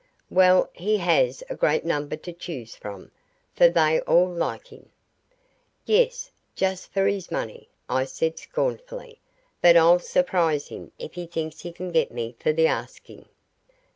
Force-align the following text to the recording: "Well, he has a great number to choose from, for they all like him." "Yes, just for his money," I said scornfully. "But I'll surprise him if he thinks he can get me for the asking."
"Well, 0.31 0.71
he 0.73 0.97
has 0.97 1.43
a 1.47 1.55
great 1.55 1.85
number 1.85 2.15
to 2.15 2.33
choose 2.33 2.75
from, 2.75 3.11
for 3.53 3.69
they 3.69 3.99
all 4.01 4.27
like 4.27 4.65
him." 4.65 4.89
"Yes, 5.85 6.31
just 6.55 6.91
for 6.91 7.05
his 7.05 7.29
money," 7.29 7.69
I 7.87 8.05
said 8.05 8.39
scornfully. 8.39 9.19
"But 9.61 9.77
I'll 9.77 9.99
surprise 9.99 10.69
him 10.69 10.91
if 10.97 11.13
he 11.13 11.27
thinks 11.27 11.59
he 11.59 11.71
can 11.71 11.91
get 11.91 12.11
me 12.11 12.35
for 12.39 12.51
the 12.51 12.65
asking." 12.65 13.29